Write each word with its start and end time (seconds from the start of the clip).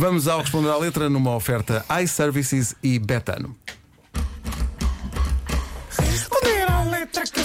Vamos 0.00 0.26
ao 0.26 0.40
responder 0.40 0.70
à 0.70 0.78
letra 0.78 1.10
numa 1.10 1.36
oferta 1.36 1.84
iServices 2.02 2.74
e 2.82 2.98
Betano. 2.98 3.54
Responder 5.90 6.70
à 6.70 6.84
letra 6.84 7.22
que 7.24 7.40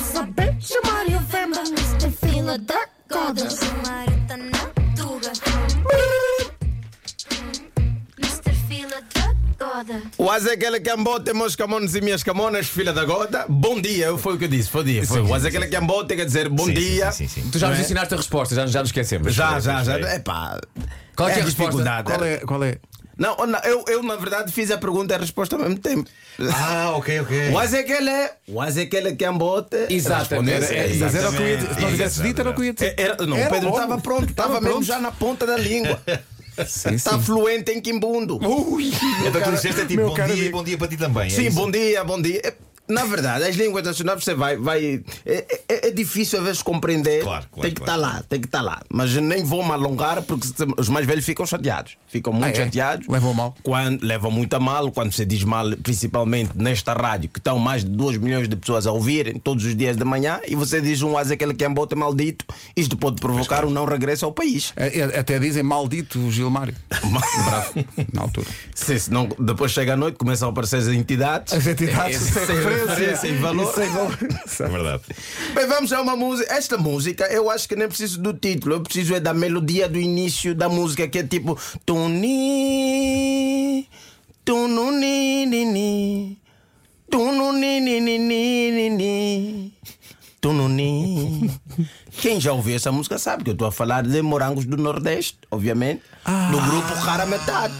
chamar 0.61 1.05
e 1.05 1.15
o. 1.17 1.25
Fila 2.25 2.57
da. 2.57 4.14
O 10.17 10.29
Azequele 10.29 10.79
Cambote, 10.79 11.33
meus 11.33 11.55
camões 11.55 11.95
e 11.95 12.01
minhas 12.01 12.23
camonas, 12.23 12.67
filha 12.67 12.93
da 12.93 13.03
gota. 13.05 13.45
Bom 13.47 13.79
dia, 13.79 14.17
foi 14.17 14.35
o 14.35 14.37
que 14.37 14.45
eu 14.45 14.49
disse, 14.49 14.69
foi 14.69 14.83
dia. 14.83 15.05
Foi. 15.05 15.17
Sim, 15.17 15.23
o 15.23 15.27
sim, 15.27 15.33
Azequele 15.33 15.67
Cambote 15.67 16.15
quer 16.15 16.25
dizer 16.25 16.49
bom 16.49 16.65
Sim, 16.65 16.73
dia. 16.73 17.11
Sim, 17.11 17.27
sim, 17.27 17.41
sim. 17.41 17.49
Tu 17.49 17.59
já 17.59 17.69
nos 17.69 17.79
é? 17.79 17.81
ensinaste 17.81 18.13
a 18.13 18.17
resposta, 18.17 18.55
já, 18.55 18.67
já 18.67 18.79
nos 18.79 18.89
esquecemos. 18.89 19.33
Já, 19.33 19.59
já, 19.59 19.83
já. 19.83 19.99
É. 19.99 20.15
Epá. 20.15 20.59
Qual 21.15 21.29
é 21.29 21.33
que 21.33 21.39
é 21.39 21.41
a 21.41 21.45
dificuldade. 21.45 22.11
Qual 22.11 22.23
é? 22.23 22.37
Qual 22.39 22.63
é? 22.63 22.77
Não, 23.17 23.35
não, 23.47 23.59
eu, 23.59 23.85
eu, 23.87 24.03
na 24.03 24.17
verdade, 24.17 24.51
fiz 24.51 24.69
a 24.71 24.77
pergunta 24.77 25.13
e 25.13 25.15
a 25.15 25.19
resposta 25.19 25.55
ao 25.55 25.61
mesmo 25.61 25.77
tempo. 25.79 26.09
Ah, 26.53 26.91
ok, 26.95 27.21
ok. 27.21 27.49
O 27.51 27.59
Azequele 27.59 28.09
é. 28.09 28.33
O 28.47 28.59
Azequele 28.59 29.15
Cambote. 29.15 29.77
Exatamente. 29.89 30.59
respondeu-se. 30.59 30.99
Mas 30.99 31.15
era 31.15 31.29
o 31.29 31.33
que 31.33 31.41
eu 31.41 31.47
ia 31.47 31.57
dizer. 31.57 31.73
Se 31.75 31.81
não 31.81 31.89
tivesse 31.91 32.21
dito, 32.21 32.41
era 32.41 32.49
o 32.49 32.53
que 32.53 32.59
eu 32.59 32.65
ia 32.65 32.73
dizer. 32.73 32.93
Era, 32.97 33.25
não, 33.25 33.37
Era 33.37 33.47
o 33.47 33.51
Pedro 33.51 33.69
logo. 33.69 33.81
estava 33.81 34.01
pronto, 34.01 34.29
estava 34.29 34.53
mesmo 34.55 34.69
pronto. 34.69 34.83
já 34.85 34.99
na 34.99 35.11
ponta 35.11 35.45
da 35.45 35.55
língua. 35.55 36.01
Sim, 36.67 36.93
Está 36.93 37.11
sim. 37.11 37.21
fluente 37.21 37.71
em 37.71 37.81
Quimbundo. 37.81 38.37
Ui, 38.47 38.91
Então 39.27 39.41
tu 39.41 39.51
disseste 39.51 39.81
é 39.81 39.85
tipo 39.85 39.95
meu 40.01 40.09
bom 40.09 40.13
cara 40.15 40.27
dia 40.29 40.35
e 40.37 40.39
amigo. 40.41 40.57
bom 40.57 40.63
dia 40.63 40.77
para 40.77 40.87
ti 40.87 40.97
também. 40.97 41.27
é 41.27 41.29
Sim, 41.29 41.47
isso? 41.47 41.55
bom 41.55 41.69
dia, 41.69 42.03
bom 42.03 42.21
dia. 42.21 42.41
É, 42.43 42.53
Na 42.87 43.03
verdade, 43.05 43.43
as 43.45 43.55
línguas 43.55 43.83
nacionais 43.83 44.23
você 44.23 44.33
vai. 44.35 44.57
vai 44.57 45.03
é, 45.25 45.45
é- 45.67 45.87
é 45.87 45.91
difícil 45.91 46.39
às 46.39 46.45
vezes 46.45 46.61
compreender. 46.61 47.23
Claro, 47.23 47.45
claro, 47.51 47.61
tem 47.61 47.73
que 47.73 47.81
estar 47.81 47.97
claro. 47.97 48.01
lá, 48.15 48.23
tem 48.29 48.39
que 48.41 48.47
estar 48.47 48.61
lá. 48.61 48.81
Mas 48.93 49.13
nem 49.15 49.43
vou 49.43 49.63
me 49.65 49.71
alongar 49.71 50.21
porque 50.21 50.45
se- 50.47 50.53
os 50.77 50.87
mais 50.89 51.05
velhos 51.05 51.25
ficam 51.25 51.45
chateados. 51.45 51.97
Ficam 52.07 52.31
muito 52.31 52.45
Ah, 52.45 52.49
é? 52.49 52.53
chateados. 52.53 53.07
Levam 53.07 53.33
mal? 53.33 53.55
Quando, 53.63 54.03
levam 54.03 54.29
muito 54.31 54.53
a 54.55 54.59
mal 54.59 54.91
quando 54.91 55.11
você 55.11 55.25
diz 55.25 55.43
mal, 55.43 55.65
principalmente 55.81 56.51
nesta 56.55 56.93
rádio, 56.93 57.29
que 57.29 57.39
estão 57.39 57.57
mais 57.57 57.83
de 57.83 57.89
2 57.89 58.17
milhões 58.17 58.47
de 58.47 58.55
pessoas 58.55 58.85
a 58.85 58.91
ouvirem 58.91 59.39
todos 59.39 59.65
os 59.65 59.75
dias 59.75 59.97
de 59.97 60.03
manhã, 60.03 60.39
e 60.47 60.55
você 60.55 60.79
diz 60.79 61.01
um 61.01 61.17
asa 61.17 61.33
aquele 61.33 61.53
que 61.53 61.63
é 61.65 61.69
bote 61.69 61.95
maldito, 61.95 62.45
isto 62.75 62.95
pode 62.97 63.19
provocar 63.19 63.65
um 63.65 63.69
não 63.69 63.85
regresso 63.85 64.25
ao 64.25 64.31
país. 64.31 64.71
É, 64.75 64.99
é, 64.99 65.19
Até 65.19 65.39
dizem 65.39 65.63
maldito 65.63 66.29
Gilmário. 66.31 66.75
Bravo. 66.89 67.85
Na 68.13 68.21
altura. 68.21 68.47
Se, 68.73 68.99
se 68.99 69.11
não, 69.11 69.27
depois 69.39 69.71
chega 69.71 69.93
à 69.93 69.97
noite, 69.97 70.17
começam 70.17 70.47
a 70.47 70.51
aparecer 70.51 70.77
as 70.77 70.87
entidades. 70.87 71.53
As 71.53 71.65
entidades 71.67 72.17
sem 72.21 72.55
referência 72.75 73.27
e 73.27 73.37
valor. 73.37 73.71
e 73.71 73.75
sem 73.75 73.89
valor. 73.89 74.17
É 74.59 74.67
verdade. 74.67 75.03
Bem, 75.53 75.67
vamos 75.67 75.91
a 75.91 76.01
uma 76.01 76.15
música. 76.15 76.53
Esta 76.53 76.77
música, 76.77 77.25
eu 77.25 77.49
acho 77.49 77.67
que 77.67 77.75
nem 77.75 77.87
preciso 77.87 78.21
do 78.21 78.33
título, 78.33 78.75
eu 78.75 78.81
preciso 78.81 79.15
é 79.15 79.19
da 79.19 79.33
melodia 79.33 79.89
do 79.89 79.99
início 79.99 80.55
da 80.55 80.69
música, 80.69 81.07
que 81.07 81.19
é 81.19 81.23
tipo. 81.23 81.57
Tuni, 81.85 83.09
tununi, 84.43 85.45
nini, 85.45 86.39
tununi, 87.09 87.79
nini, 87.79 88.17
nini, 88.17 89.73
tununi. 90.39 91.51
Quem 92.21 92.39
já 92.39 92.53
ouviu 92.53 92.75
essa 92.75 92.91
música 92.91 93.17
sabe 93.19 93.43
que 93.43 93.49
eu 93.49 93.53
estou 93.53 93.67
a 93.67 93.71
falar 93.71 94.03
de 94.03 94.21
Morangos 94.21 94.65
do 94.65 94.77
Nordeste, 94.77 95.37
obviamente, 95.51 96.01
do 96.51 96.61
grupo 96.61 96.93
Rara 96.93 97.25
Metade. 97.25 97.73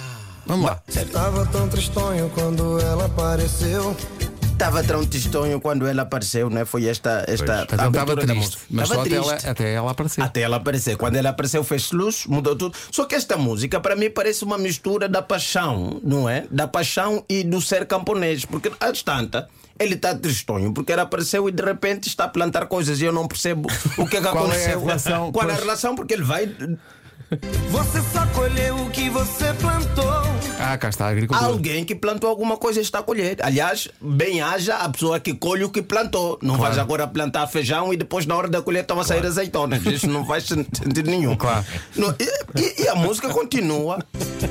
Vamos 0.45 0.65
lá. 0.67 0.81
Estava 0.87 1.45
tão 1.47 1.67
tristonho 1.67 2.29
quando 2.35 2.79
ela 2.79 3.05
apareceu. 3.05 3.95
Estava 4.55 4.81
tão 4.81 5.05
tristonho 5.05 5.59
quando 5.59 5.85
ela 5.85 6.03
apareceu, 6.03 6.49
né? 6.49 6.63
Foi 6.63 6.85
esta, 6.87 7.25
esta 7.27 7.67
ele 7.69 7.87
estava 7.87 8.15
triste. 8.15 8.57
Mas 8.69 8.85
Estava 8.85 8.95
só 8.95 9.01
até 9.01 9.15
ela, 9.15 9.27
triste. 9.33 9.49
até 9.49 9.73
ela 9.73 9.91
aparecer. 9.91 10.21
Até 10.23 10.41
ela 10.41 10.55
aparecer. 10.57 10.97
Quando 10.97 11.15
ela 11.17 11.29
apareceu, 11.29 11.61
fez 11.63 11.91
luz, 11.91 12.25
mudou 12.25 12.55
tudo. 12.55 12.75
Só 12.89 13.03
que 13.03 13.15
esta 13.15 13.35
música, 13.35 13.81
para 13.81 13.97
mim, 13.97 14.09
parece 14.09 14.45
uma 14.45 14.57
mistura 14.57 15.09
da 15.09 15.21
paixão, 15.21 15.99
não 16.01 16.29
é? 16.29 16.45
Da 16.49 16.67
paixão 16.69 17.23
e 17.27 17.43
do 17.43 17.61
ser 17.61 17.85
camponês. 17.85 18.45
Porque, 18.45 18.71
às 18.79 19.03
tanta, 19.03 19.49
ele 19.77 19.95
está 19.95 20.15
tristonho, 20.15 20.73
porque 20.73 20.93
ela 20.93 21.01
apareceu 21.01 21.49
e 21.49 21.51
de 21.51 21.61
repente 21.61 22.07
está 22.07 22.23
a 22.23 22.29
plantar 22.29 22.65
coisas 22.67 23.01
e 23.01 23.03
eu 23.03 23.11
não 23.11 23.27
percebo 23.27 23.67
o 23.97 24.07
que, 24.07 24.15
é 24.17 24.21
que 24.21 24.27
Qual 24.31 24.35
é 24.35 24.39
a 24.39 24.41
aconteceu. 24.51 24.79
relação? 24.79 25.31
Qual 25.33 25.43
é 25.43 25.51
a 25.51 25.53
Pois. 25.55 25.65
relação? 25.65 25.95
Porque 25.97 26.13
ele 26.13 26.23
vai. 26.23 26.47
Você 27.71 28.01
só 28.13 28.25
colheu 28.27 28.77
o 28.77 28.89
que 28.89 29.09
você 29.09 29.53
plantou. 29.55 30.23
Ah, 30.67 30.77
cá 30.77 30.89
está 30.89 31.05
a 31.05 31.09
agricultura. 31.09 31.47
Alguém 31.49 31.83
que 31.85 31.93
plantou 31.93 32.29
alguma 32.29 32.57
coisa 32.57 32.81
está 32.81 32.99
a 32.99 33.03
colher. 33.03 33.37
Aliás, 33.41 33.87
bem 34.01 34.41
haja 34.41 34.77
a 34.77 34.89
pessoa 34.89 35.19
que 35.19 35.33
colhe 35.33 35.63
o 35.63 35.69
que 35.69 35.81
plantou. 35.81 36.39
Não 36.41 36.57
vais 36.57 36.77
agora 36.77 37.05
plantar 37.07 37.45
feijão 37.47 37.93
e 37.93 37.97
depois, 37.97 38.25
na 38.25 38.35
hora 38.35 38.47
da 38.47 38.61
colheita, 38.61 38.85
estão 38.85 38.99
a 38.99 39.03
sair 39.03 39.25
azeitonas. 39.25 39.85
Isso 39.85 40.07
não 40.07 40.25
faz 40.25 40.45
sen- 40.45 40.65
sentido 40.73 41.09
nenhum. 41.09 41.35
Claro. 41.35 41.63
Não, 41.95 42.13
e, 42.19 42.59
e- 42.61 42.83
e 42.83 42.87
a 42.87 42.95
música 42.95 43.29
continua. 43.29 43.99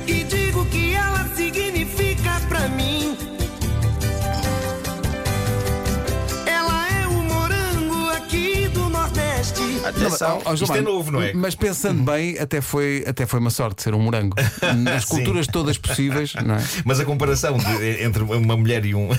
E 0.07 0.23
digo 0.23 0.65
que 0.67 0.93
ela 0.93 1.27
significa 1.35 1.64
Atenção. 9.85 10.41
Ó, 10.45 10.53
Isto 10.53 10.73
é 10.73 10.81
novo, 10.81 11.11
não 11.11 11.21
é? 11.21 11.33
Mas 11.33 11.55
pensando 11.55 12.03
bem, 12.03 12.37
até 12.39 12.61
foi, 12.61 13.03
até 13.07 13.25
foi 13.25 13.39
uma 13.39 13.49
sorte 13.49 13.83
ser 13.83 13.93
um 13.93 13.99
morango. 14.01 14.35
Nas 14.77 15.05
culturas 15.05 15.47
todas 15.47 15.77
possíveis, 15.77 16.33
não 16.45 16.55
é? 16.55 16.63
Mas 16.83 16.99
a 16.99 17.05
comparação 17.05 17.57
de- 17.57 18.03
entre 18.03 18.23
uma 18.23 18.57
mulher 18.57 18.85
e 18.85 18.95
um. 18.95 19.09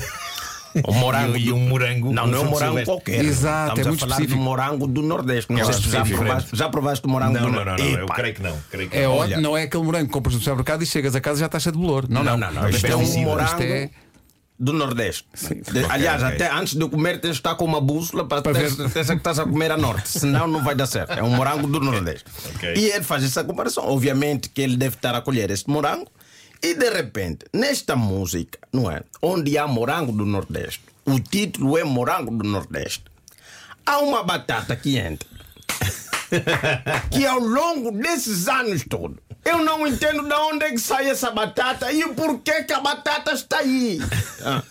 O 0.84 0.92
morango 0.92 1.36
e 1.38 1.50
um 1.52 1.58
morango. 1.68 2.12
Não, 2.12 2.26
não 2.26 2.38
é 2.38 2.40
um 2.42 2.50
morango 2.50 2.84
qualquer. 2.84 3.24
Exato, 3.24 3.78
Estamos 3.78 3.78
é 3.78 3.82
a 3.82 3.88
muito 3.88 4.00
falar 4.00 4.12
específico. 4.16 4.38
do 4.38 4.44
morango 4.44 4.86
do 4.86 5.02
Nordeste. 5.02 5.50
Não 5.52 5.60
É 5.60 5.64
sei 5.64 5.72
se 5.74 5.80
já 5.82 5.86
específico, 6.02 6.18
provaste, 6.24 6.50
já 6.52 6.68
provaste 6.68 7.06
o 7.06 7.10
morango 7.10 7.32
Não, 7.34 7.40
do 7.46 7.52
não, 7.52 7.64
não, 7.64 7.76
não. 7.76 7.84
Eu 7.86 8.06
creio 8.08 8.34
que 8.34 8.42
não. 8.42 8.56
Creio 8.70 8.90
que 8.90 8.96
É 8.96 9.04
não. 9.04 9.16
ótimo, 9.16 9.40
não 9.40 9.56
é 9.56 9.62
aquele 9.62 9.82
morango 9.84 10.06
que 10.06 10.12
compras 10.12 10.34
no 10.34 10.40
supermercado 10.40 10.82
e 10.82 10.86
chegas 10.86 11.14
a 11.16 11.20
casa 11.20 11.38
e 11.38 11.40
já 11.40 11.46
está 11.46 11.58
cheio 11.58 11.72
de 11.72 11.78
bolor. 11.78 12.04
Não, 12.10 12.22
não. 12.22 12.36
Não, 12.36 12.52
não, 12.52 12.60
não. 12.62 12.68
Isto 12.68 12.76
Isto 12.76 12.86
é 12.88 12.90
é 12.90 12.96
um 12.96 13.00
um 13.04 13.22
morango 13.22 13.48
Isto 13.50 13.62
é. 13.62 13.90
Do 14.58 14.72
Nordeste. 14.72 15.24
De- 15.72 15.84
aliás, 15.90 16.22
até 16.22 16.50
antes 16.50 16.74
de 16.74 16.88
comer 16.88 17.20
tens 17.20 17.32
de 17.32 17.36
estar 17.38 17.54
com 17.54 17.64
uma 17.64 17.80
bússola 17.80 18.26
para, 18.26 18.42
Para 18.42 18.54
ter 18.58 18.70
certeza 18.70 19.12
que 19.14 19.20
estás 19.20 19.38
a 19.38 19.44
comer 19.44 19.70
a 19.70 19.76
norte. 19.76 20.08
Senão 20.08 20.46
não 20.46 20.62
vai 20.64 20.74
dar 20.74 20.86
certo. 20.86 21.12
É 21.12 21.22
um 21.22 21.30
morango 21.30 21.66
do 21.66 21.80
Nordeste. 21.80 22.24
Ok. 22.54 22.74
E 22.76 22.86
ele 22.90 23.04
faz 23.04 23.22
essa 23.22 23.44
comparação. 23.44 23.84
Obviamente 23.86 24.48
que 24.48 24.62
ele 24.62 24.76
deve 24.76 24.96
estar 24.96 25.14
a 25.14 25.20
colher 25.20 25.50
este 25.50 25.68
morango. 25.70 26.10
E 26.62 26.74
de 26.74 26.88
repente, 26.90 27.44
nesta 27.52 27.94
música, 27.94 28.58
não 28.72 28.90
é? 28.90 29.02
Onde 29.20 29.58
há 29.58 29.66
morango 29.66 30.10
do 30.10 30.24
Nordeste, 30.24 30.80
o 31.04 31.20
título 31.20 31.76
é 31.76 31.84
Morango 31.84 32.34
do 32.34 32.48
Nordeste. 32.48 33.04
Há 33.84 33.98
uma 33.98 34.22
batata 34.22 34.74
que 34.74 34.96
entra. 34.96 35.28
que 37.10 37.24
ao 37.26 37.38
longo 37.38 37.92
desses 37.92 38.48
anos 38.48 38.84
todos, 38.88 39.18
eu 39.46 39.64
não 39.64 39.86
entendo 39.86 40.22
de 40.26 40.34
onde 40.34 40.64
é 40.64 40.70
que 40.70 40.78
sai 40.78 41.08
essa 41.08 41.30
batata 41.30 41.90
e 41.92 42.04
o 42.04 42.14
porquê 42.14 42.64
que 42.64 42.72
a 42.72 42.80
batata 42.80 43.32
está 43.32 43.58
aí. 43.58 43.98
Ah. 44.44 44.62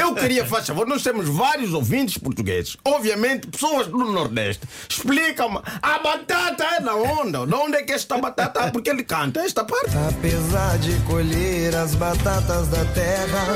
Eu 0.00 0.12
queria, 0.16 0.44
faz 0.44 0.66
favor, 0.66 0.84
nós 0.88 1.04
temos 1.04 1.28
vários 1.28 1.72
ouvintes 1.72 2.18
portugueses, 2.18 2.76
obviamente 2.84 3.46
pessoas 3.46 3.86
do 3.86 3.98
Nordeste. 3.98 4.66
Explica-me, 4.88 5.60
a 5.80 5.98
batata 6.00 6.64
é 6.64 6.80
da 6.80 6.96
onde? 6.96 7.46
De 7.46 7.54
onde 7.54 7.76
é 7.76 7.82
que 7.84 7.92
esta 7.92 8.18
batata? 8.18 8.58
Ah, 8.64 8.70
Porque 8.72 8.90
ele 8.90 9.04
canta 9.04 9.38
esta 9.42 9.62
parte. 9.64 9.90
Apesar 10.08 10.76
de 10.78 10.92
colher 11.02 11.76
as 11.76 11.94
batatas 11.94 12.66
da 12.66 12.84
terra. 12.86 13.54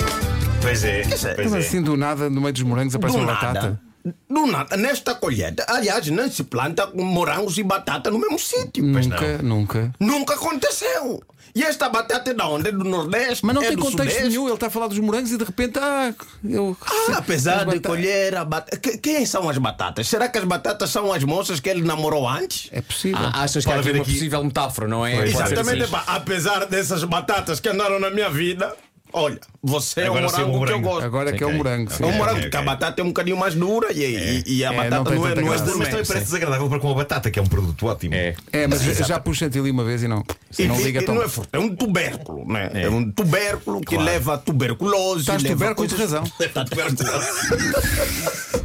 Pois 0.62 0.84
é. 0.84 1.00
É- 1.00 1.34
Pois 1.34 1.50
Mas 1.50 1.54
é. 1.54 1.58
assim 1.66 1.82
do 1.82 1.96
nada, 1.96 2.30
no 2.30 2.40
meio 2.40 2.52
dos 2.52 2.62
morangos, 2.62 2.94
aparece 2.94 3.16
do 3.18 3.24
uma 3.24 3.32
nada. 3.32 3.46
batata. 3.52 3.80
Do 4.28 4.46
nada, 4.46 4.76
nesta 4.76 5.14
colheita, 5.14 5.64
aliás, 5.68 6.06
não 6.08 6.30
se 6.30 6.44
planta 6.44 6.86
morangos 6.94 7.56
e 7.56 7.62
batata 7.62 8.10
no 8.10 8.18
mesmo 8.18 8.38
sítio. 8.38 8.84
Nunca, 8.84 9.38
nunca. 9.42 9.92
Nunca 9.98 10.34
aconteceu. 10.34 11.22
E 11.54 11.62
esta 11.62 11.88
batata 11.88 12.30
é 12.32 12.34
da 12.34 12.48
onde? 12.48 12.68
É 12.68 12.72
do 12.72 12.82
Nordeste? 12.82 13.46
Mas 13.46 13.54
não 13.54 13.62
é 13.62 13.68
tem 13.68 13.76
contexto 13.76 13.96
Sudeste? 13.98 14.22
nenhum. 14.28 14.46
Ele 14.46 14.54
está 14.54 14.66
a 14.66 14.70
falar 14.70 14.88
dos 14.88 14.98
morangos 14.98 15.30
e 15.30 15.38
de 15.38 15.44
repente, 15.44 15.78
ah, 15.78 16.12
eu. 16.44 16.76
Ah, 16.84 17.18
apesar 17.18 17.60
de 17.60 17.64
batatas- 17.66 17.90
colher 17.92 18.36
a 18.36 18.44
batata. 18.44 18.76
Que- 18.76 18.98
Quem 18.98 19.24
são 19.24 19.48
as 19.48 19.56
batatas? 19.56 20.08
Será 20.08 20.28
que 20.28 20.36
as 20.36 20.44
batatas 20.44 20.90
são 20.90 21.12
as 21.12 21.22
moças 21.22 21.60
que 21.60 21.68
ele 21.70 21.82
namorou 21.82 22.28
antes? 22.28 22.68
É 22.72 22.82
possível. 22.82 23.18
Ah, 23.22 23.44
achas 23.44 23.64
que 23.64 23.70
há 23.70 23.76
Pode 23.76 23.80
aqui 23.82 23.88
haver 23.90 23.98
uma 24.00 24.02
aqui- 24.02 24.12
possível 24.14 24.44
metáfora, 24.44 24.88
não 24.88 25.06
é? 25.06 25.26
Exatamente. 25.28 25.84
assim. 25.84 25.94
Apesar 26.08 26.66
dessas 26.66 27.04
batatas 27.04 27.60
que 27.60 27.68
andaram 27.68 28.00
na 28.00 28.10
minha 28.10 28.28
vida, 28.28 28.74
olha, 29.14 29.38
você 29.62 30.02
é 30.02 30.10
o 30.10 30.14
sim, 30.14 30.20
morango, 30.20 30.36
o 30.36 30.42
que 30.42 30.44
eu 30.44 30.58
morango. 30.58 30.88
gosto. 30.88 31.04
Agora 31.06 31.30
é 31.30 31.32
que 31.32 31.42
é 31.42 31.46
o 31.46 31.52
morango. 31.54 31.90
sim. 31.90 32.02
É 32.02 32.06
um 32.06 32.08
Ok, 32.10 32.18
morango, 32.18 32.40
porque 32.42 32.56
a 32.56 32.62
batata 32.62 33.00
é 33.00 33.04
um 33.04 33.08
bocadinho 33.08 33.36
mais 33.36 33.54
dura 33.54 33.92
e, 33.92 34.00
e- 34.02 34.42
e 34.58 34.64
a 34.64 34.72
É, 34.72 34.76
batata 34.76 35.10
não 35.10 35.20
não, 35.20 35.26
é, 35.28 35.34
não 35.34 35.42
é. 35.42 35.44
Mas 35.50 35.60
também 35.62 35.88
parece 35.88 36.12
desagradável 36.24 36.68
para 36.68 36.78
com 36.80 36.90
a 36.90 36.94
batata, 36.94 37.30
que 37.30 37.38
é 37.38 37.42
um 37.42 37.46
produto 37.46 37.86
ótimo. 37.86 38.14
É. 38.14 38.34
É, 38.52 38.66
mas 38.66 38.82
já 38.82 39.18
pus 39.18 39.36
chantilly 39.38 39.70
uma 39.70 39.84
vez 39.84 40.02
e 40.02 40.08
não. 40.08 40.22
E 40.58 40.66
não 40.66 40.80
liga 40.80 41.00
e 41.00 41.04
tão. 41.04 41.14
não 41.14 41.22
é 41.22 41.28
fruto, 41.28 41.48
é 41.52 41.58
um 41.58 41.74
tubérculo, 41.74 42.46
né? 42.52 42.70
É, 42.74 42.88
um 42.90 43.10
tubérculo 43.10 43.80
que 43.80 43.94
Claro. 43.94 44.04
leva 44.04 44.34
a 44.34 44.38
tuberculose. 44.38 45.20
Estás 45.20 45.42
tubérculo 45.42 45.88
de 45.88 45.94
razão. 45.94 46.24
Está 46.40 46.64
tuberculose. 46.64 47.26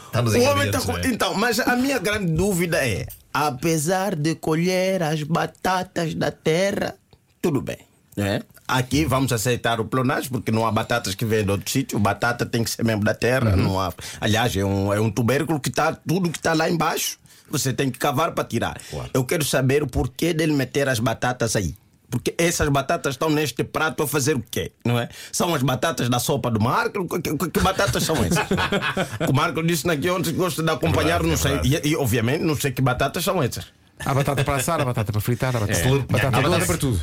Está 0.07 0.21
nos 0.23 0.33
O 0.33 0.37
homem 0.41 0.71
tá 0.71 0.79
ingredientes, 0.79 0.85
com- 0.85 0.91
não 0.93 0.99
é? 0.99 1.07
Então, 1.07 1.33
mas 1.35 1.59
a 1.59 1.75
minha 1.75 1.99
grande 1.99 2.31
dúvida 2.31 2.77
é: 2.77 3.05
apesar 3.33 4.15
de 4.15 4.33
colher 4.35 5.03
as 5.03 5.21
batatas 5.23 6.15
da 6.15 6.31
terra, 6.31 6.95
tudo 7.41 7.61
bem. 7.61 7.77
Né? 8.17 8.41
Aqui 8.69 9.03
vamos 9.05 9.33
aceitar 9.33 9.79
o 9.79 9.85
plonagem, 9.85 10.29
porque 10.29 10.51
não 10.51 10.65
há 10.65 10.71
batatas 10.71 11.15
que 11.15 11.25
vêm 11.25 11.43
de 11.43 11.51
outro 11.51 11.69
sítio. 11.69 11.97
Batata 11.99 12.45
tem 12.45 12.63
que 12.63 12.69
ser 12.69 12.83
mesmo 12.85 13.03
da 13.03 13.13
terra. 13.13 13.55
Não 13.55 13.79
há... 13.79 13.91
Aliás, 14.21 14.55
é 14.55 14.63
um, 14.63 14.93
é 14.93 14.99
um 15.01 15.09
tubérculo 15.09 15.59
que 15.59 15.69
está 15.69 15.93
tudo 15.93 16.29
que 16.29 16.37
está 16.37 16.53
lá 16.53 16.69
embaixo. 16.69 17.17
Você 17.49 17.73
tem 17.73 17.89
que 17.89 17.97
cavar 17.97 18.31
para 18.33 18.43
tirar. 18.43 18.79
Eu 19.13 19.23
quero 19.25 19.43
saber 19.43 19.81
o 19.81 19.87
porquê 19.87 20.33
dele 20.33 20.53
meter 20.53 20.87
as 20.87 20.99
batatas 20.99 21.55
aí. 21.55 21.75
Porque 22.11 22.33
essas 22.39 22.67
batatas 22.69 23.13
estão 23.15 23.29
neste 23.29 23.63
prato 23.63 24.01
a 24.03 24.07
fazer 24.07 24.35
o 24.35 24.43
quê? 24.49 24.71
Não 24.83 24.97
é? 24.99 25.09
São 25.31 25.53
as 25.53 25.61
batatas 25.61 26.09
da 26.09 26.17
sopa 26.19 26.49
do 26.49 26.59
Marco? 26.59 27.07
Que, 27.07 27.35
que- 27.35 27.49
que 27.49 27.59
batatas 27.59 28.03
são 28.03 28.15
essas? 28.17 28.47
o 29.29 29.33
Marco 29.33 29.61
disse 29.63 29.85
naqui 29.85 30.09
ontem 30.09 30.31
que 30.31 30.37
gosta 30.37 30.63
de 30.63 30.69
acompanhar, 30.71 31.21
verdade, 31.21 31.27
não 31.27 31.33
é 31.57 31.61
sei. 31.63 31.71
E, 31.83 31.89
e, 31.89 31.95
obviamente 31.95 32.43
não 32.43 32.55
sei 32.55 32.71
que 32.71 32.81
batatas 32.81 33.23
são 33.23 33.41
essas. 33.43 33.65
Há 34.03 34.13
batata 34.13 34.43
para 34.43 34.55
assar, 34.55 34.79
há 34.81 34.85
batata 34.85 35.11
para 35.11 35.21
fritar, 35.21 35.55
há 35.55 35.59
batata, 35.59 35.79
É. 35.79 35.99
batata 35.99 36.27
Há 36.37 36.41
doce. 36.41 36.49
batata 36.49 36.65
para 36.65 36.77
tudo. 36.77 37.01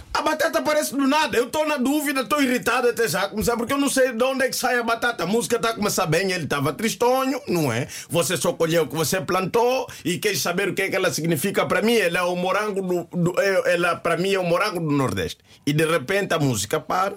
Aparece 0.77 0.95
do 0.95 1.07
nada. 1.09 1.39
Eu 1.39 1.47
estou 1.47 1.67
na 1.67 1.79
dúvida, 1.79 2.21
estou 2.21 2.43
irritado 2.43 2.89
até 2.89 3.09
já. 3.09 3.29
Começar 3.29 3.57
porque 3.57 3.73
eu 3.73 3.79
não 3.79 3.89
sei 3.89 4.13
de 4.13 4.23
onde 4.23 4.45
é 4.45 4.49
que 4.49 4.57
sai 4.57 4.79
a 4.79 4.83
batata. 4.83 5.23
A 5.25 5.27
música 5.27 5.57
está 5.57 5.71
a 5.71 5.75
começar 5.75 6.05
bem, 6.07 6.31
ele 6.33 6.45
estava 6.45 6.71
tristonho, 6.73 7.41
não 7.49 7.73
é? 7.73 7.89
Você 8.11 8.37
só 8.37 8.53
colheu 8.53 8.83
o 8.83 8.87
que 8.87 8.95
você 8.95 9.19
plantou 9.21 9.89
e 10.05 10.19
quer 10.19 10.37
saber 10.37 10.69
o 10.69 10.75
que 10.75 10.83
é 10.83 10.91
que 10.91 10.97
ela 10.97 11.11
significa 11.11 11.65
para 11.65 11.81
mim. 11.81 11.95
Ela 11.97 12.19
é 12.19 12.23
o 12.23 12.37
morango 12.37 12.83
do, 12.83 13.05
do- 13.33 13.41
é- 13.41 13.73
ela 13.75 13.97
para 13.97 14.19
mim 14.19 14.35
é 14.35 14.39
o 14.39 14.45
morango 14.45 14.79
do 14.79 14.91
Nordeste. 14.95 15.39
E 15.67 15.73
de 15.73 15.87
repente 15.87 16.35
a 16.35 16.39
música 16.39 16.79
para. 16.79 17.15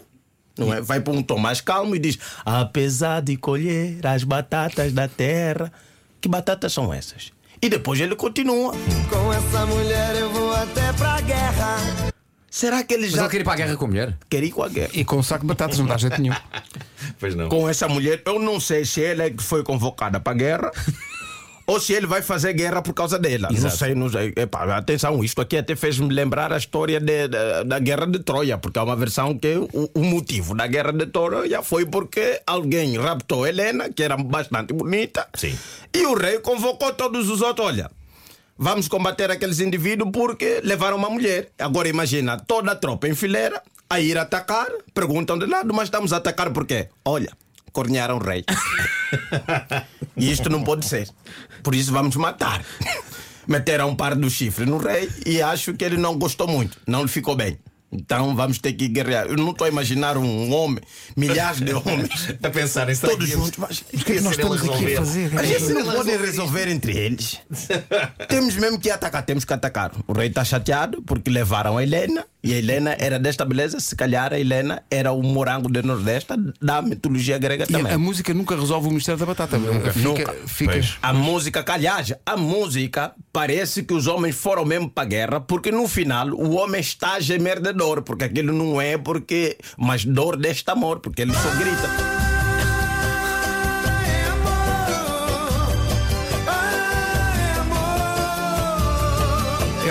Não 0.57 0.73
é? 0.73 0.79
Vai 0.81 1.01
para 1.01 1.13
um 1.13 1.21
tom 1.21 1.37
mais 1.37 1.59
calmo 1.59 1.95
e 1.95 1.99
diz: 1.99 2.17
Apesar 2.45 3.21
de 3.21 3.35
colher 3.35 4.05
as 4.07 4.23
batatas 4.23 4.93
da 4.93 5.07
terra, 5.09 5.71
que 6.21 6.29
batatas 6.29 6.71
são 6.71 6.93
essas? 6.93 7.31
E 7.61 7.67
depois 7.69 7.99
ele 7.99 8.15
continua. 8.15 8.71
Com 9.09 9.33
essa 9.33 9.65
mulher 9.65 10.15
eu 10.17 10.29
vou 10.31 10.53
até 10.53 10.93
pra 10.93 11.19
guerra. 11.21 12.08
Será 12.59 12.83
que 12.83 12.93
ele 12.93 13.03
Mas 13.03 13.11
já 13.11 13.21
ele 13.21 13.29
quer 13.29 13.41
ir 13.41 13.43
para 13.43 13.53
a 13.53 13.55
guerra 13.55 13.75
com 13.77 13.85
a 13.85 13.87
mulher? 13.87 14.17
quer 14.29 14.43
ir 14.43 14.51
com 14.51 14.63
a 14.63 14.67
guerra? 14.69 14.89
E 14.93 15.05
com 15.05 15.17
um 15.17 15.23
saco 15.23 15.41
de 15.41 15.47
batatas 15.47 15.79
não 15.79 15.85
dá 15.85 15.97
jeito 15.97 16.21
nenhum. 16.21 16.35
Pois 17.19 17.33
não. 17.35 17.47
com 17.49 17.67
essa 17.67 17.87
mulher, 17.87 18.21
eu 18.25 18.39
não 18.39 18.59
sei 18.59 18.85
se 18.85 19.03
ela 19.03 19.23
é 19.23 19.29
que 19.29 19.41
foi 19.43 19.63
convocada 19.63 20.19
para 20.19 20.33
a 20.33 20.35
guerra 20.35 20.71
ou 21.67 21.79
se 21.79 21.93
ele 21.93 22.05
vai 22.07 22.21
fazer 22.21 22.53
guerra 22.53 22.81
por 22.81 22.93
causa 22.93 23.17
dela. 23.19 23.49
Não 23.51 23.69
sei, 23.69 23.93
não 23.95 24.09
sei. 24.09 24.33
Epá, 24.35 24.75
atenção, 24.77 25.23
isto 25.23 25.39
aqui 25.41 25.57
até 25.57 25.75
fez-me 25.75 26.13
lembrar 26.13 26.51
a 26.53 26.57
história 26.57 26.99
de- 26.99 27.27
da- 27.27 27.63
da 27.63 27.79
guerra 27.79 28.05
de 28.07 28.19
Troia, 28.19 28.57
porque 28.57 28.77
há 28.79 28.83
uma 28.83 28.95
versão 28.95 29.37
que 29.37 29.55
o, 29.71 29.89
o 29.93 30.03
motivo 30.03 30.55
da 30.55 30.65
guerra 30.67 30.91
de 30.93 31.05
Troia 31.07 31.61
foi 31.61 31.85
porque 31.85 32.41
alguém 32.45 32.97
raptou 32.97 33.45
Helena, 33.47 33.89
que 33.89 34.01
era 34.03 34.17
bastante 34.17 34.73
bonita, 34.73 35.27
Sim. 35.35 35.57
e 35.93 36.05
o 36.05 36.13
rei 36.15 36.39
convocou 36.39 36.91
todos 36.93 37.29
os 37.29 37.41
outros. 37.41 37.67
Olha. 37.67 37.91
Vamos 38.61 38.89
combater 38.89 39.31
aqueles 39.31 39.61
indivíduos 39.61 40.11
porque 40.11 40.59
levaram 40.61 40.97
uma 40.97 41.09
mulher. 41.09 41.47
Agora 41.57 41.87
imagina 41.87 42.37
toda 42.37 42.73
a 42.73 42.75
tropa 42.75 43.07
em 43.07 43.15
fileira 43.15 43.63
a 43.89 44.01
ir 44.01 44.17
atacar. 44.17 44.67
Perguntam 44.93 45.39
de 45.39 45.45
lado, 45.45 45.73
mas 45.73 45.85
estamos 45.85 46.11
a 46.11 46.17
atacar 46.17 46.51
por 46.51 46.65
quê? 46.65 46.89
Olha, 47.05 47.31
cornearam 47.71 48.17
o 48.17 48.19
rei. 48.19 48.43
e 50.17 50.29
isto 50.29 50.49
não 50.49 50.61
pode 50.61 50.85
ser. 50.85 51.07
Por 51.63 51.73
isso 51.73 51.93
vamos 51.93 52.17
matar. 52.17 52.61
Meteram 53.47 53.91
um 53.91 53.95
par 53.95 54.13
do 54.13 54.29
chifre 54.29 54.65
no 54.65 54.77
rei 54.77 55.09
e 55.25 55.41
acho 55.41 55.73
que 55.73 55.85
ele 55.85 55.95
não 55.95 56.19
gostou 56.19 56.45
muito. 56.45 56.77
Não 56.85 57.03
lhe 57.03 57.07
ficou 57.07 57.37
bem. 57.37 57.57
Então 57.91 58.35
vamos 58.35 58.59
ter 58.59 58.73
que 58.73 58.87
guerrear. 58.87 59.25
Eu 59.27 59.35
não 59.35 59.51
estou 59.51 59.65
a 59.65 59.69
imaginar 59.69 60.15
um 60.17 60.53
homem, 60.53 60.79
milhares 61.17 61.59
de 61.59 61.73
homens, 61.73 62.35
A 62.43 62.49
pensar 62.49 62.89
em 62.89 62.95
todos 62.95 63.27
juntos. 63.27 63.57
Mas 63.57 63.79
O 63.79 63.83
que 64.03 64.11
é 64.11 64.15
que 64.15 64.21
nós 64.21 64.33
estamos 64.33 64.61
aqui 64.63 64.93
a 64.93 64.97
fazer? 64.97 65.31
mas 65.33 65.49
isso 65.49 65.73
não 65.73 65.91
podem 65.93 66.17
resolver 66.17 66.67
entre 66.67 66.95
eles. 66.95 67.39
Temos 68.29 68.55
mesmo 68.55 68.79
que 68.79 68.91
atacar, 68.91 69.23
temos 69.25 69.43
que 69.43 69.53
atacar. 69.53 69.91
O 70.09 70.13
rei 70.13 70.27
está 70.27 70.43
chateado 70.43 71.03
porque 71.03 71.29
levaram 71.29 71.77
a 71.77 71.83
Helena 71.83 72.25
e 72.43 72.51
a 72.51 72.57
Helena 72.57 72.95
era 72.99 73.19
desta 73.19 73.45
beleza. 73.45 73.79
Se 73.79 73.95
calhar 73.95 74.33
a 74.33 74.39
Helena 74.39 74.81
era 74.89 75.11
o 75.11 75.21
morango 75.21 75.69
do 75.69 75.83
Nordeste 75.83 76.33
da 76.59 76.81
mitologia 76.81 77.37
grega 77.37 77.65
E 77.65 77.67
também. 77.71 77.93
a 77.93 77.97
música 77.99 78.33
nunca 78.33 78.55
resolve 78.55 78.87
o 78.87 78.91
mistério 78.91 79.19
da 79.19 79.25
batata. 79.27 79.59
Fica, 79.59 79.99
Nunca. 79.99 80.33
fica- 80.47 80.71
Pois. 80.73 80.97
A 80.99 81.13
música, 81.13 81.63
aliás, 81.67 82.11
a 82.25 82.35
música 82.35 83.11
parece 83.31 83.83
que 83.83 83.93
os 83.93 84.07
homens 84.07 84.35
foram 84.35 84.65
mesmo 84.65 84.89
para 84.89 85.03
a 85.03 85.07
guerra, 85.07 85.39
porque 85.41 85.71
no 85.71 85.87
final 85.87 86.29
o 86.29 86.55
homem 86.55 86.81
está 86.81 87.13
a 87.13 87.19
gemer 87.19 87.59
de 87.61 87.71
dor, 87.71 88.01
porque 88.01 88.23
aquilo 88.23 88.51
não 88.51 88.81
é 88.81 88.97
porque. 88.97 89.59
Mas 89.77 90.03
dor 90.05 90.35
deste 90.37 90.71
amor, 90.71 91.01
porque 91.01 91.21
ele 91.21 91.33
só 91.35 91.51
grita. 91.51 92.28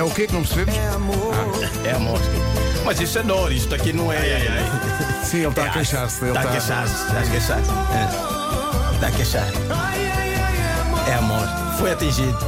O 0.09 0.15
quê 0.15 0.27
que 0.27 0.33
não 0.33 0.43
percebemos? 0.43 0.75
É 1.85 1.93
amor. 1.93 2.21
Mas 2.85 3.01
isso 3.01 3.19
é 3.19 3.23
dor, 3.23 3.53
isto 3.53 3.75
aqui 3.75 3.93
não 3.93 4.13
é. 4.13 4.19
Sim, 5.25 5.39
ele 5.39 5.49
está 5.49 5.65
a 5.67 5.69
queixar-se. 5.71 6.25
Está 6.25 6.41
a 6.41 6.47
queixar-se, 6.47 6.95
está 7.07 7.19
a 7.19 7.23
queixar-se. 7.23 7.71
É. 7.71 8.95
Está 8.95 9.07
a 9.07 9.11
queixar. 9.13 9.47
É 11.09 11.15
amor. 11.15 11.47
Foi 11.79 11.93
atingido. 11.93 12.39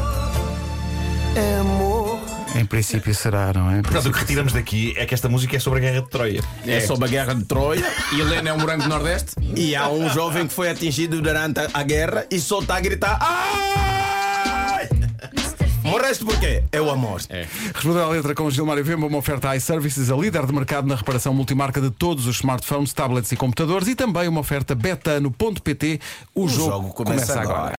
É 1.36 1.58
amor. 1.60 2.18
Em 2.56 2.64
princípio 2.64 3.14
será, 3.14 3.52
não 3.52 3.70
é? 3.70 3.80
Portanto, 3.82 4.06
o 4.08 4.12
que 4.12 4.18
retiramos 4.18 4.52
daqui 4.52 4.92
é 4.96 5.06
que 5.06 5.14
esta 5.14 5.28
música 5.28 5.56
é 5.56 5.60
sobre 5.60 5.78
a 5.78 5.82
Guerra 5.82 6.02
de 6.02 6.08
Troia. 6.10 6.40
É 6.66 6.80
sobre 6.80 7.04
a 7.06 7.08
guerra 7.08 7.34
de 7.34 7.44
Troia 7.44 7.86
E 8.12 8.20
Helena 8.20 8.50
é 8.50 8.52
o 8.52 8.58
morango 8.58 8.82
do 8.82 8.88
Nordeste? 8.88 9.32
e 9.54 9.76
há 9.76 9.88
um 9.88 10.08
jovem 10.10 10.46
que 10.48 10.52
foi 10.52 10.68
atingido 10.70 11.20
durante 11.22 11.60
a- 11.72 11.82
guerra 11.84 12.26
e 12.30 12.40
só 12.40 12.58
está 12.60 12.76
a 12.76 12.80
gritar. 12.80 13.18
Ai! 13.20 13.79
Morreste 15.90 16.24
por 16.24 16.38
quê? 16.38 16.62
É 16.70 16.80
o 16.80 16.88
amor. 16.88 17.20
Responder 17.74 18.00
à 18.00 18.06
letra 18.06 18.32
com 18.32 18.48
Gilmar 18.48 18.78
e 18.78 18.82
Vemba, 18.82 19.08
uma 19.08 19.18
oferta 19.18 19.56
iServices, 19.56 20.08
a 20.08 20.16
líder 20.16 20.46
de 20.46 20.52
mercado 20.52 20.86
na 20.86 20.94
reparação 20.94 21.34
multimarca 21.34 21.80
de 21.80 21.90
todos 21.90 22.28
os 22.28 22.36
smartphones, 22.36 22.92
tablets 22.92 23.32
e 23.32 23.36
computadores 23.36 23.88
e 23.88 23.96
também 23.96 24.28
uma 24.28 24.40
oferta 24.40 24.72
betano.pt. 24.72 26.00
O, 26.32 26.48
jogo, 26.48 26.70
jogo 26.70 26.90
começa 26.90 27.40
agora. 27.40 27.68